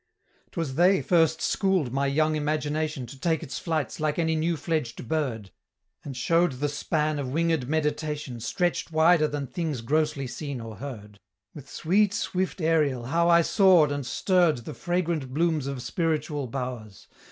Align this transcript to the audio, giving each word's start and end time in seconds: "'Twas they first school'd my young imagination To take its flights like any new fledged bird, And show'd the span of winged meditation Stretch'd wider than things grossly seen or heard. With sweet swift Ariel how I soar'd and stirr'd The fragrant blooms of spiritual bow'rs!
"'Twas 0.49 0.73
they 0.73 0.99
first 0.99 1.43
school'd 1.43 1.93
my 1.93 2.07
young 2.07 2.35
imagination 2.35 3.05
To 3.05 3.19
take 3.19 3.43
its 3.43 3.59
flights 3.59 3.99
like 3.99 4.17
any 4.17 4.35
new 4.35 4.57
fledged 4.57 5.07
bird, 5.07 5.51
And 6.03 6.17
show'd 6.17 6.53
the 6.53 6.69
span 6.69 7.19
of 7.19 7.27
winged 7.31 7.69
meditation 7.69 8.39
Stretch'd 8.39 8.89
wider 8.89 9.27
than 9.27 9.45
things 9.45 9.81
grossly 9.81 10.25
seen 10.25 10.59
or 10.59 10.77
heard. 10.77 11.19
With 11.53 11.69
sweet 11.69 12.15
swift 12.15 12.61
Ariel 12.61 13.03
how 13.13 13.29
I 13.29 13.43
soar'd 13.43 13.91
and 13.91 14.03
stirr'd 14.03 14.65
The 14.65 14.73
fragrant 14.73 15.35
blooms 15.35 15.67
of 15.67 15.83
spiritual 15.83 16.47
bow'rs! 16.47 17.05